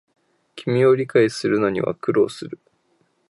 [0.55, 2.57] 君を理解するのには苦労する